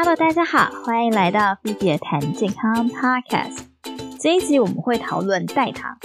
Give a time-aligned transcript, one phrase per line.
[0.00, 3.64] Hello，大家好，欢迎来到菲姐谈健康 Podcast。
[4.20, 5.98] 这一集我们会讨论代糖。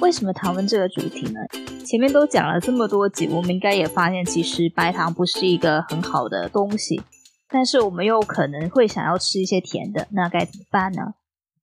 [0.00, 1.38] 为什么讨论这个主题呢？
[1.86, 7.00] 前面都讲了这么多集，我们应该也发现，其实白糖不是一个很好的东西。
[7.48, 11.14] 但是我们又可能会想要吃一些甜的，那该怎么办呢？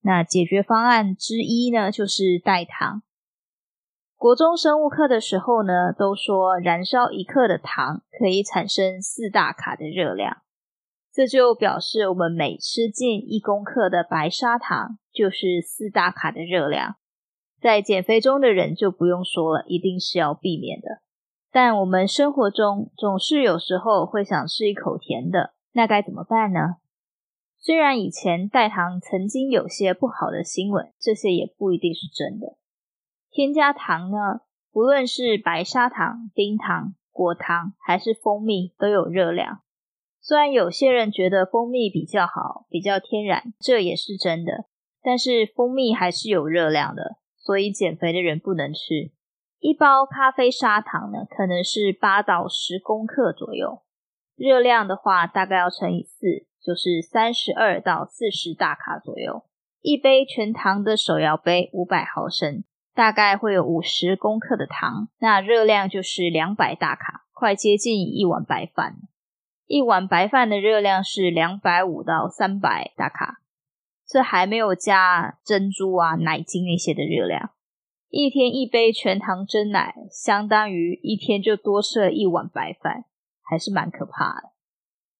[0.04, 3.02] 那解决方案之一呢，就是代糖。
[4.16, 10.38] 国中生物课的时候呢，都说燃烧一克的糖可以产生四大卡的热量。
[11.18, 16.98] 这就表示，我们每吃进一公克的白砂糖，就是四大卡的热量。
[17.60, 21.02] 在减肥中的人就不用说了，一定是要避免的。
[21.52, 26.76] 但我们生活中总是有时候会想吃一口甜的，那该怎么办呢？
[27.58, 32.58] 虽然以前代糖曾经有些不好的新闻，这些也不一定是真的。
[33.32, 39.62] 添加糖呢，不论是白砂糖、冰糖、果糖还是蜂蜜，都有热量。
[40.28, 44.66] 虽然有些人觉得蜂蜜比较好，比较天然，这也是真的，
[45.02, 49.14] 但是蜂蜜还是有热量的，所以减肥的人不能吃。
[49.60, 53.84] 一包咖啡砂糖呢，可能是八到十公克左右，
[54.36, 59.44] 热量的话大概要乘以四，就是三十二到四十大卡左右。
[59.80, 68.98] 一杯全糖的手摇杯五百毫升，大概会有五十公克的糖，那热量就是两百大卡，快接近一碗白饭。
[69.68, 73.42] 一碗白饭的热量是两百五到三百大卡，
[74.08, 77.52] 这还没有加珍珠啊、奶精那些的热量。
[78.10, 83.04] 一天一杯全糖珍奶，相当于一天就多吃了一碗白饭，
[83.44, 84.52] 还是蛮可怕的。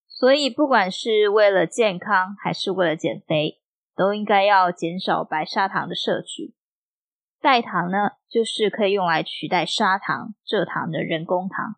[0.08, 3.60] 所以，不管是为了健康还是为了减肥，
[3.94, 6.56] 都应该要减少白砂糖的摄取。
[7.42, 11.76] 代糖呢，就是可以用来取代砂糖、蔗糖的人工糖。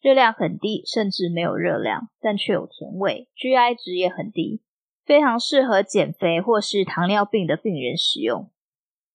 [0.00, 4.62] 热量很低，甚至没有热量，但却有甜味，GI 值也很低，
[5.04, 8.50] 非常适合减肥或是糖尿病的病人使用。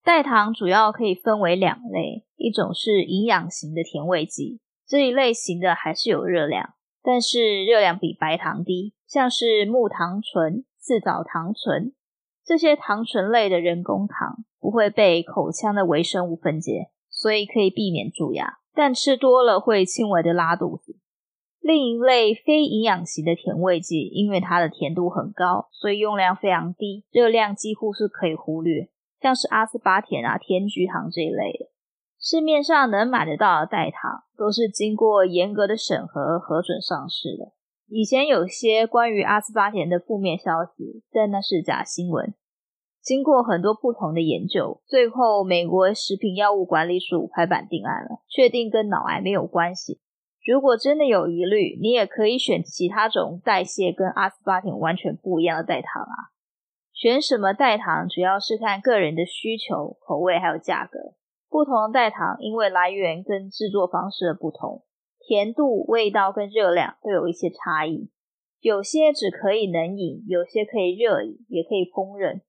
[0.03, 11.93] 代糖主要可以分为两类，一种是营养型的甜味剂，这一类型的还是有热量，但是热量比白糖低，像是木糖醇、赤藻糖醇
[12.43, 18.60] 这些糖醇类的人工糖，不会被口腔的微生物分解，所以可以避免蛀牙。
[18.81, 20.95] 但吃多了会轻微的拉肚子。
[21.59, 28.89] 另一类非营养型的甜味剂，因为它的甜度很高，所以用量非常低，热量几乎是可以忽略，
[29.21, 31.69] 像是阿斯巴甜啊、甜菊糖这一类的。
[32.19, 37.51] 市面上能买得到的代糖，都是经过严格的审核核准上市的。
[37.87, 42.33] 以前有些关于阿斯巴甜的负面消息，但那是假新闻。
[43.01, 49.99] 经过很多不同的研究，最后美国食品药物管理署拍板定案了，确定跟脑癌没有关系。
[50.45, 56.29] 如果真的有疑虑，你也可以选其他种代谢跟阿斯巴甜完全不一样的代糖啊。
[56.93, 61.13] 选什么代糖主要是看个人的需求、口味还有价格。
[61.49, 64.83] 不同的代糖因为来源跟制作方式的不同，
[65.19, 68.09] 甜度、味道跟热量都有一些差异。
[68.61, 72.41] 有些只可以冷饮，有些可以热饮，也可以烹饪。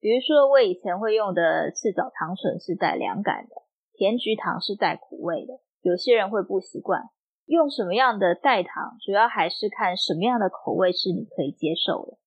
[0.00, 3.62] 比如说，我以前会用的赤藻糖醇是带凉感的，
[3.94, 5.54] 甜菊糖是带苦味的。
[5.82, 7.02] 有些人会不习惯
[7.46, 12.18] 用什么样的代糖，主要还是看什么样的口味是你可以接受的。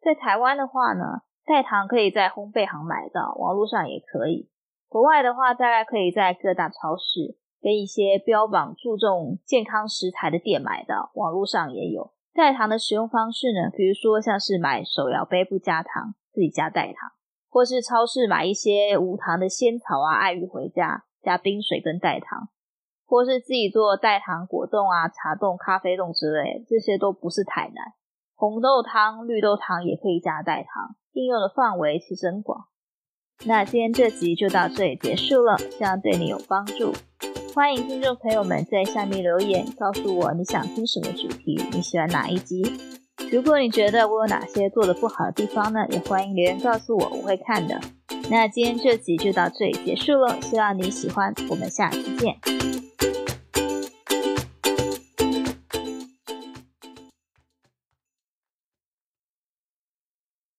[0.00, 4.48] 在台湾的话呢，代糖可以在烘焙行买到，网络上也可以。
[4.88, 12.12] 国外的话，大概可以在各大超市跟一些标榜注重健康食材的店买到，网络上也有。
[12.32, 16.14] 代糖的使用方式呢，比如说像是买手摇杯不加糖。
[16.38, 17.10] 自己加代糖，
[17.50, 22.50] 或是超市买一些无糖的仙草啊、爱玉回家，加冰水跟代糖，
[23.04, 27.74] 或是自己做代糖果冻啊、茶冻、咖啡冻之类，这些都不是太难。
[28.36, 32.66] 红豆汤、绿豆汤也可以加代糖，应用的范围其实很广。
[33.44, 36.92] 那今天这集就到这里结束了，希望对你有帮助。
[37.52, 42.62] 欢迎听众朋友们在下面留言，告诉我你想听什么主题，你喜欢哪一集。
[43.30, 47.78] 如果你觉得我有哪些做的不好的地方呢，也欢迎留言告诉我，我会看的。
[48.30, 52.77] 那今天这集就到这里结束了，希望你喜欢，我们下期见。